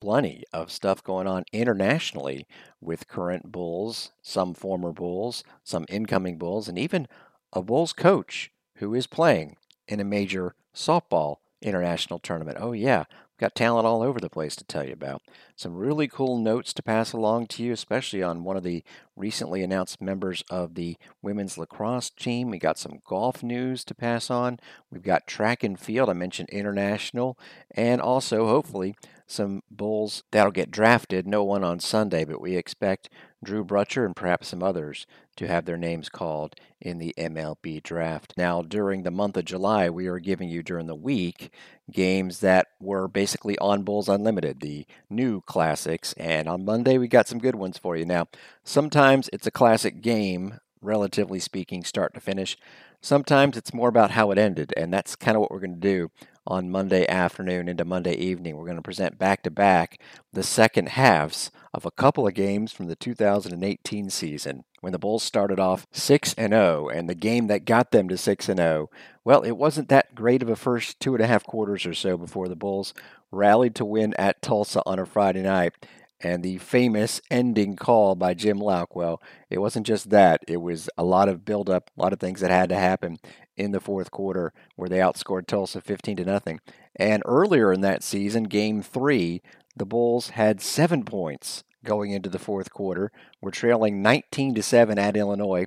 [0.00, 2.46] plenty of stuff going on internationally
[2.80, 7.08] with current Bulls, some former Bulls, some incoming Bulls, and even
[7.52, 9.56] a Bulls coach who is playing
[9.86, 12.58] in a major softball international tournament.
[12.60, 13.04] Oh, yeah,
[13.38, 15.22] got talent all over the place to tell you about.
[15.56, 18.82] Some really cool notes to pass along to you, especially on one of the
[19.16, 22.50] recently announced members of the women's lacrosse team.
[22.50, 24.58] We got some golf news to pass on.
[24.90, 26.10] We've got track and field.
[26.10, 27.38] I mentioned international,
[27.70, 31.26] and also, hopefully, some Bulls that'll get drafted.
[31.26, 33.08] No one on Sunday, but we expect
[33.42, 35.06] Drew Brutcher and perhaps some others
[35.36, 38.34] to have their names called in the MLB draft.
[38.36, 41.52] Now, during the month of July, we are giving you during the week
[41.90, 46.12] games that were basically on Bulls Unlimited, the new classics.
[46.14, 48.04] And on Monday, we got some good ones for you.
[48.04, 48.26] Now,
[48.64, 52.56] sometimes it's a classic game, relatively speaking, start to finish.
[53.00, 55.80] Sometimes it's more about how it ended, and that's kind of what we're going to
[55.80, 56.10] do
[56.48, 58.56] on Monday afternoon into Monday evening.
[58.56, 60.00] We're going to present back to back
[60.32, 65.22] the second halves of a couple of games from the 2018 season when the Bulls
[65.22, 68.88] started off 6 and 0 and the game that got them to 6 and 0
[69.24, 72.16] well it wasn't that great of a first two and a half quarters or so
[72.16, 72.94] before the Bulls
[73.30, 75.74] rallied to win at Tulsa on a Friday night
[76.20, 79.18] and the famous ending call by Jim Laukwell.
[79.50, 82.50] It wasn't just that, it was a lot of build-up, a lot of things that
[82.50, 83.18] had to happen
[83.58, 86.60] in the fourth quarter where they outscored Tulsa 15 to nothing.
[86.96, 89.42] And earlier in that season, game 3,
[89.76, 93.12] the Bulls had 7 points going into the fourth quarter.
[93.40, 95.66] Were trailing 19 to 7 at Illinois,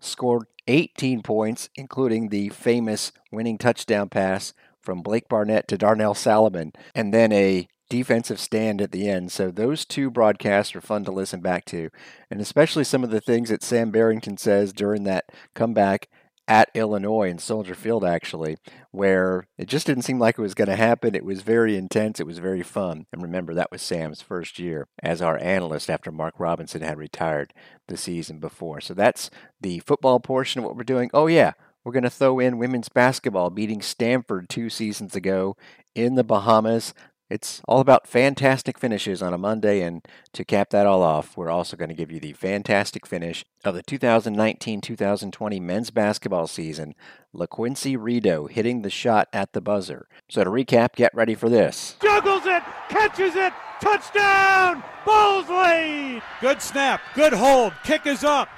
[0.00, 6.72] scored 18 points including the famous winning touchdown pass from Blake Barnett to Darnell Salomon,
[6.94, 9.30] and then a defensive stand at the end.
[9.30, 11.90] So those two broadcasts are fun to listen back to,
[12.30, 16.08] and especially some of the things that Sam Barrington says during that comeback
[16.48, 18.56] at Illinois in Soldier Field, actually,
[18.90, 21.14] where it just didn't seem like it was going to happen.
[21.14, 22.20] It was very intense.
[22.20, 23.06] It was very fun.
[23.12, 27.54] And remember, that was Sam's first year as our analyst after Mark Robinson had retired
[27.88, 28.80] the season before.
[28.80, 31.10] So that's the football portion of what we're doing.
[31.14, 31.52] Oh, yeah.
[31.84, 35.56] We're going to throw in women's basketball beating Stanford two seasons ago
[35.94, 36.94] in the Bahamas.
[37.32, 41.48] It's all about fantastic finishes on a Monday, and to cap that all off, we're
[41.48, 46.94] also going to give you the fantastic finish of the 2019 2020 men's basketball season.
[47.34, 50.08] LaQuincy Rideau hitting the shot at the buzzer.
[50.28, 51.96] So to recap, get ready for this.
[52.02, 54.84] Juggles it, catches it, touchdown!
[55.06, 56.22] Bulls lead!
[56.42, 58.50] Good snap, good hold, kick is up.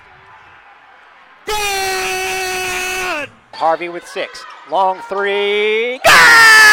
[1.46, 3.30] Good!
[3.52, 4.44] Harvey with six.
[4.68, 6.00] Long three.
[6.04, 6.63] Good!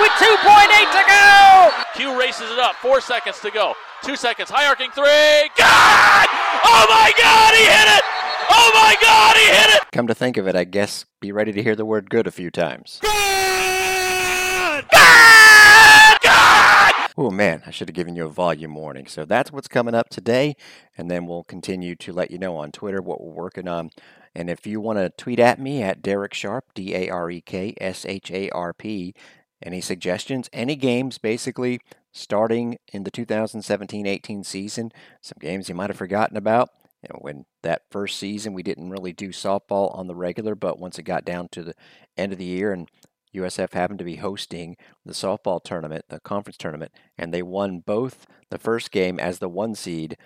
[0.00, 1.70] With 2.8 to go!
[1.94, 2.76] Q races it up.
[2.76, 3.74] Four seconds to go.
[4.02, 4.50] Two seconds.
[4.50, 5.48] High arcing three.
[5.56, 6.28] Good!
[6.64, 8.04] Oh my God, he hit it!
[8.50, 9.90] Oh my God, he hit it!
[9.92, 12.30] Come to think of it, I guess be ready to hear the word good a
[12.30, 13.00] few times.
[13.02, 14.84] Good!
[14.90, 16.20] Good!
[16.22, 16.94] Good!
[17.16, 19.06] Oh man, I should have given you a volume warning.
[19.06, 20.54] So that's what's coming up today,
[20.96, 23.90] and then we'll continue to let you know on Twitter what we're working on.
[24.34, 27.40] And if you want to tweet at me at Darek Sharp, D A R E
[27.40, 29.14] K S H A R P,
[29.62, 31.80] any suggestions, any games basically
[32.12, 36.70] starting in the 2017 18 season, some games you might have forgotten about.
[37.02, 40.78] You know, when that first season we didn't really do softball on the regular, but
[40.78, 41.74] once it got down to the
[42.16, 42.88] end of the year and
[43.34, 48.26] USF happened to be hosting the softball tournament, the conference tournament, and they won both
[48.50, 50.16] the first game as the one seed,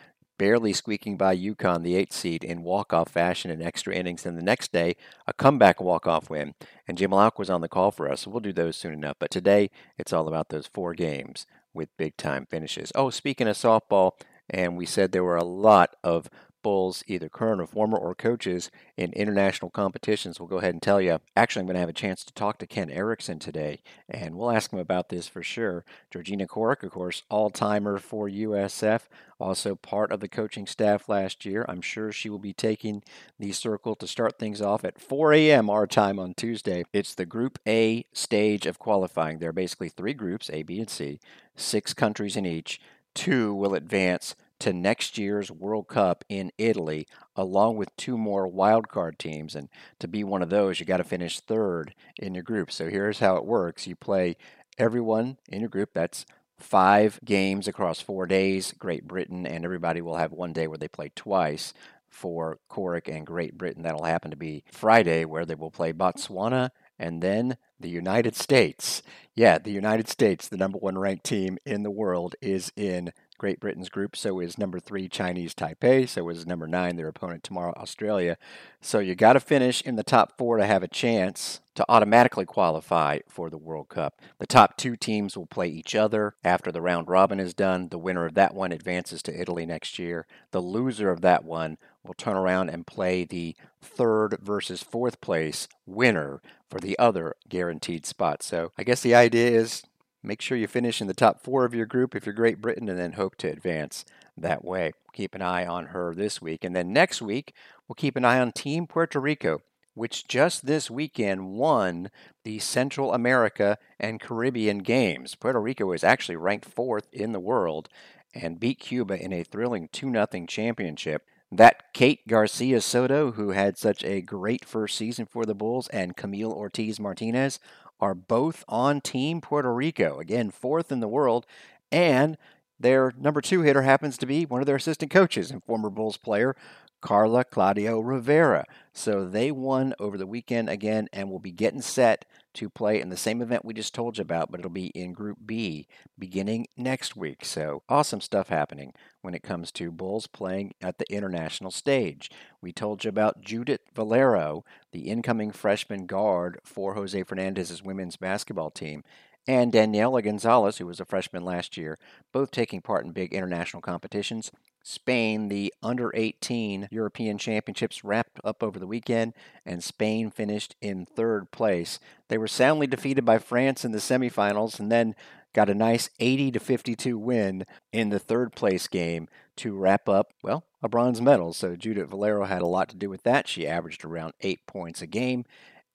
[0.41, 4.25] barely squeaking by UConn, the eighth seed, in walk-off fashion in extra innings.
[4.25, 4.97] And the next day,
[5.27, 6.55] a comeback walk-off win.
[6.89, 9.17] And Jim Louk was on the call for us, so we'll do those soon enough.
[9.19, 9.69] But today,
[9.99, 12.91] it's all about those four games with big-time finishes.
[12.95, 14.13] Oh, speaking of softball,
[14.49, 16.31] and we said there were a lot of
[16.63, 21.01] Bulls, either current or former, or coaches in international competitions will go ahead and tell
[21.01, 21.21] you.
[21.37, 24.51] Actually, I'm going to have a chance to talk to Ken Erickson today, and we'll
[24.51, 25.85] ask him about this for sure.
[26.11, 29.03] Georgina Corrick, of course, all timer for USF,
[29.39, 31.65] also part of the coaching staff last year.
[31.69, 33.03] I'm sure she will be taking
[33.39, 35.71] the circle to start things off at 4 a.m.
[35.71, 36.85] our time on Tuesday.
[36.93, 39.39] It's the Group A stage of qualifying.
[39.39, 41.21] There are basically three groups, A, B, and C,
[41.57, 42.81] six countries in each.
[43.15, 49.19] Two will advance to next year's World Cup in Italy, along with two more wildcard
[49.19, 49.55] teams.
[49.55, 49.69] And
[49.99, 52.71] to be one of those, you got to finish third in your group.
[52.71, 54.37] So here's how it works you play
[54.79, 55.91] everyone in your group.
[55.93, 56.25] That's
[56.59, 58.73] five games across four days.
[58.79, 61.73] Great Britain and everybody will have one day where they play twice
[62.09, 63.83] for Corrick and Great Britain.
[63.83, 69.03] That'll happen to be Friday, where they will play Botswana and then the United States.
[69.35, 73.59] Yeah, the United States, the number one ranked team in the world, is in Great
[73.59, 74.17] Britain's group.
[74.17, 76.07] So is number three, Chinese Taipei.
[76.07, 78.37] So is number nine, their opponent tomorrow, Australia.
[78.83, 82.45] So you got to finish in the top four to have a chance to automatically
[82.45, 84.21] qualify for the World Cup.
[84.39, 87.89] The top two teams will play each other after the round robin is done.
[87.89, 90.27] The winner of that one advances to Italy next year.
[90.51, 95.67] The loser of that one will turn around and play the third versus fourth place
[95.87, 98.43] winner for the other guaranteed spot.
[98.43, 99.83] So I guess the idea is
[100.23, 102.89] make sure you finish in the top four of your group if you're Great Britain
[102.89, 104.05] and then hope to advance
[104.37, 104.93] that way.
[105.13, 106.65] Keep an eye on her this week.
[106.65, 107.55] And then next week,
[107.89, 109.63] we'll keep an eye on Team Puerto Rico,
[109.95, 112.11] which just this weekend won
[112.45, 115.35] the Central America and Caribbean Games.
[115.35, 117.89] Puerto Rico is actually ranked fourth in the world
[118.35, 121.27] and beat Cuba in a thrilling 2 0 championship.
[121.53, 126.17] That Kate Garcia Soto, who had such a great first season for the Bulls, and
[126.17, 127.59] Camille Ortiz Martinez
[128.01, 130.19] are both on Team Puerto Rico.
[130.19, 131.47] Again, fourth in the world.
[131.93, 132.39] And
[132.79, 136.17] their number two hitter happens to be one of their assistant coaches and former Bulls
[136.17, 136.57] player,
[137.01, 138.65] Carla Claudio Rivera.
[138.93, 142.25] So they won over the weekend again and will be getting set
[142.55, 145.13] to play in the same event we just told you about, but it'll be in
[145.13, 145.87] Group B
[146.19, 147.45] beginning next week.
[147.45, 148.93] So awesome stuff happening
[149.23, 152.31] when it comes to Bulls playing at the international stage.
[152.61, 158.71] We told you about Judith Valero, the incoming freshman guard for Jose Fernandez's women's basketball
[158.71, 159.05] team,
[159.47, 161.99] and Daniela Gonzalez, who was a freshman last year,
[162.33, 164.51] both taking part in big international competitions.
[164.83, 169.35] Spain, the under 18 European Championships wrapped up over the weekend,
[169.67, 171.99] and Spain finished in third place.
[172.29, 175.15] They were soundly defeated by France in the semifinals and then
[175.53, 180.33] got a nice 80 to 52 win in the third place game to wrap up,
[180.43, 181.53] well, a bronze medal.
[181.53, 183.49] So Judith Valero had a lot to do with that.
[183.49, 185.45] She averaged around eight points a game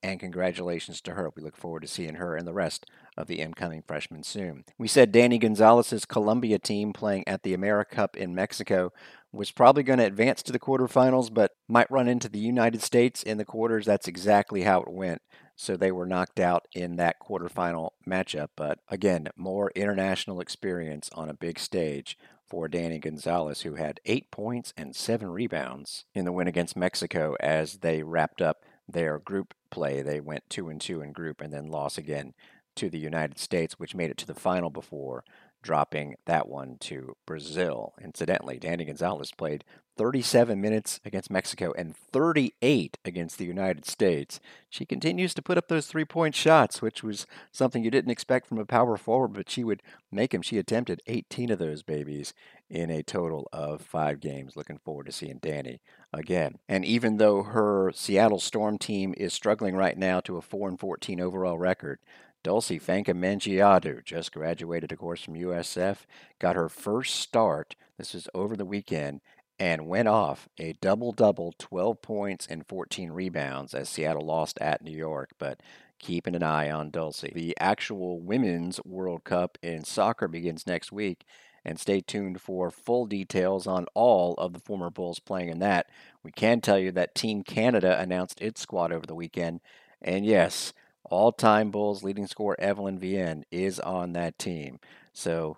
[0.06, 1.32] and congratulations to her.
[1.36, 2.86] We look forward to seeing her and the rest
[3.18, 4.66] of the incoming freshmen soon.
[4.78, 8.92] We said Danny Gonzalez's Colombia team playing at the AmeriCup in Mexico
[9.32, 13.22] was probably going to advance to the quarterfinals, but might run into the United States
[13.22, 13.86] in the quarters.
[13.86, 15.22] That's exactly how it went.
[15.58, 18.50] So they were knocked out in that quarterfinal matchup.
[18.56, 24.32] But again, more international experience on a big stage for Danny Gonzalez, who had eight
[24.32, 29.54] points and seven rebounds in the win against Mexico as they wrapped up their group
[29.76, 30.02] play.
[30.02, 32.34] They went two and two in group and then lost again
[32.78, 35.26] to the United States, which made it to the final before
[35.62, 37.94] dropping that one to Brazil.
[38.02, 39.64] Incidentally, Danny Gonzalez played
[39.98, 44.40] 37 minutes against Mexico and 38 against the United States.
[44.70, 48.46] She continues to put up those three point shots, which was something you didn't expect
[48.46, 49.82] from a power forward, but she would
[50.12, 50.42] make them.
[50.42, 52.34] She attempted 18 of those babies
[52.70, 54.56] in a total of five games.
[54.56, 55.80] Looking forward to seeing Danny
[56.16, 56.58] again.
[56.68, 60.80] And even though her Seattle Storm team is struggling right now to a 4 and
[60.80, 62.00] 14 overall record,
[62.44, 66.06] Dulcy Fankam just graduated, of course, from USF,
[66.40, 67.76] got her first start.
[67.98, 69.22] This was over the weekend
[69.58, 74.84] and went off a double double 12 points and 14 rebounds as Seattle lost at
[74.84, 75.32] New York.
[75.40, 75.62] But
[76.00, 77.34] keeping an eye on Dulcy.
[77.34, 81.26] The actual Women's World Cup in soccer begins next week,
[81.66, 85.90] and stay tuned for full details on all of the former Bulls playing in that.
[86.24, 89.62] We can tell you that Team Canada announced its squad over the weekend,
[90.02, 90.74] and yes,
[91.04, 94.80] all time Bulls leading scorer Evelyn Viens is on that team.
[95.14, 95.58] So,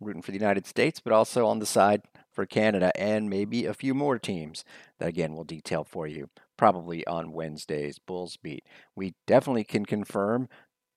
[0.00, 2.02] rooting for the United States, but also on the side
[2.32, 4.64] for Canada and maybe a few more teams
[4.98, 8.64] that, again, we'll detail for you probably on Wednesday's Bulls Beat.
[8.94, 10.48] We definitely can confirm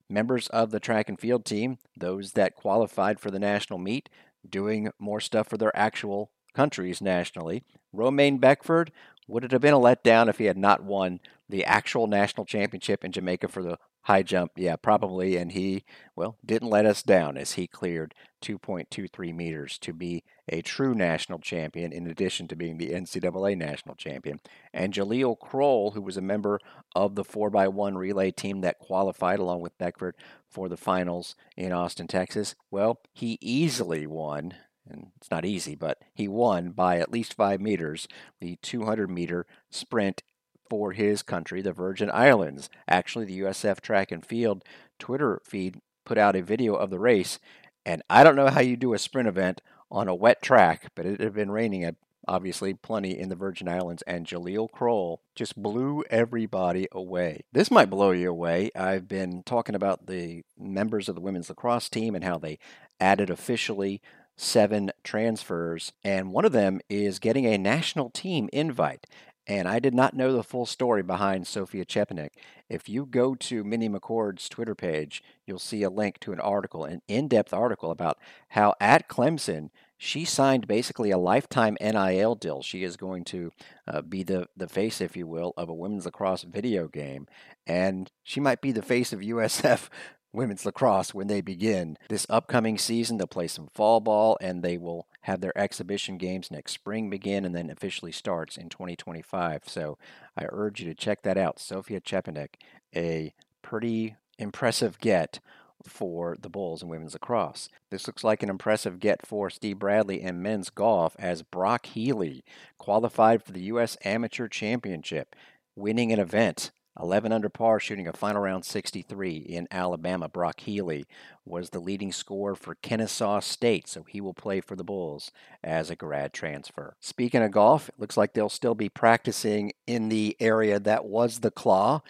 [0.08, 4.08] members of the track and field team, those that qualified for the national meet,
[4.50, 7.64] doing more stuff for their actual countries nationally.
[7.92, 8.92] Romaine Beckford
[9.26, 13.04] would it have been a letdown if he had not won the actual national championship
[13.04, 13.78] in Jamaica for the
[14.08, 15.36] high jump, yeah, probably.
[15.36, 15.84] And he,
[16.16, 21.40] well, didn't let us down as he cleared 2.23 meters to be a true national
[21.40, 24.40] champion, in addition to being the NCAA national champion.
[24.72, 26.58] And Jaleel Croal, who was a member
[26.96, 30.16] of the 4x1 relay team that qualified along with Beckford
[30.48, 34.54] for the finals in Austin, Texas, well, he easily won.
[34.88, 38.08] And it's not easy, but he won by at least five meters
[38.40, 40.22] the 200 meter sprint
[40.68, 42.68] for his country, the Virgin Islands.
[42.88, 44.64] Actually, the USF track and field
[44.98, 47.38] Twitter feed put out a video of the race,
[47.84, 49.60] and I don't know how you do a sprint event
[49.90, 51.96] on a wet track, but it had been raining at
[52.26, 57.42] obviously plenty in the Virgin Islands, and Jaleel Croal just blew everybody away.
[57.52, 58.70] This might blow you away.
[58.76, 62.58] I've been talking about the members of the women's lacrosse team and how they
[63.00, 64.02] added officially
[64.36, 69.06] seven transfers, and one of them is getting a national team invite.
[69.48, 72.32] And I did not know the full story behind Sophia Chepanik.
[72.68, 76.84] If you go to Mindy McCord's Twitter page, you'll see a link to an article,
[76.84, 82.60] an in depth article about how at Clemson, she signed basically a lifetime NIL deal.
[82.62, 83.50] She is going to
[83.86, 87.26] uh, be the, the face, if you will, of a women's lacrosse video game.
[87.66, 89.88] And she might be the face of USF
[90.32, 93.18] women's lacrosse when they begin this upcoming season.
[93.18, 97.44] They'll play some fall ball and they will have their exhibition games next spring begin
[97.44, 99.62] and then officially starts in 2025.
[99.66, 99.98] So
[100.36, 101.58] I urge you to check that out.
[101.58, 102.54] Sophia Chepanek,
[102.94, 105.40] a pretty impressive get
[105.86, 107.68] for the Bulls in women's lacrosse.
[107.90, 112.44] This looks like an impressive get for Steve Bradley in men's golf as Brock Healy
[112.78, 113.96] qualified for the U.S.
[114.04, 115.36] Amateur Championship,
[115.76, 120.28] winning an event 11 under par, shooting a final round 63 in Alabama.
[120.28, 121.06] Brock Healy
[121.44, 125.30] was the leading scorer for Kennesaw State, so he will play for the Bulls
[125.62, 126.96] as a grad transfer.
[127.00, 131.40] Speaking of golf, it looks like they'll still be practicing in the area that was
[131.40, 132.02] the Claw.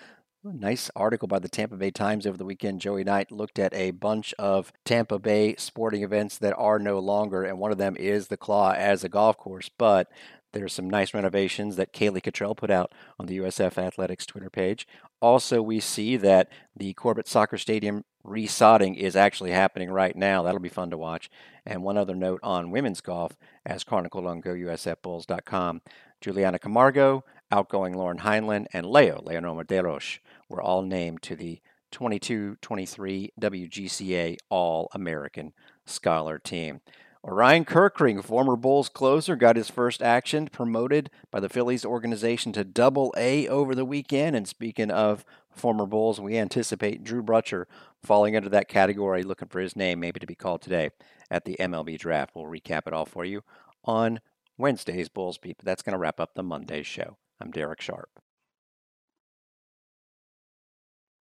[0.44, 2.80] Nice article by the Tampa Bay Times over the weekend.
[2.80, 7.42] Joey Knight looked at a bunch of Tampa Bay sporting events that are no longer,
[7.42, 9.68] and one of them is the Claw as a golf course.
[9.68, 10.08] But
[10.52, 14.86] there's some nice renovations that Kaylee Cottrell put out on the USF Athletics Twitter page.
[15.20, 20.42] Also, we see that the Corbett Soccer Stadium resodding is actually happening right now.
[20.42, 21.30] That'll be fun to watch.
[21.66, 23.36] And one other note on women's golf,
[23.66, 25.82] as chronicled on GoUSFBulls.com,
[26.20, 32.56] Juliana Camargo, outgoing Lauren Heinlein, and Leo, Leonor Medeiros, were all named to the 22
[32.60, 35.52] 23 WGCA All American
[35.86, 36.80] Scholar Team.
[37.28, 42.64] Orion Kerkering, former Bulls closer, got his first action promoted by the Phillies organization to
[42.64, 44.34] double A over the weekend.
[44.34, 47.66] And speaking of former Bulls, we anticipate Drew Brutcher
[48.02, 50.88] falling into that category, looking for his name maybe to be called today
[51.30, 52.30] at the MLB draft.
[52.34, 53.42] We'll recap it all for you
[53.84, 54.20] on
[54.56, 55.58] Wednesday's Bulls Beat.
[55.58, 57.18] But that's going to wrap up the Monday show.
[57.38, 58.22] I'm Darek Sharp.